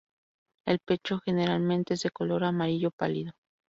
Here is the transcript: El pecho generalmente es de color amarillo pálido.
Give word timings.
El 0.65 0.79
pecho 0.79 1.19
generalmente 1.23 1.93
es 1.93 2.01
de 2.01 2.09
color 2.09 2.43
amarillo 2.43 2.89
pálido. 2.89 3.33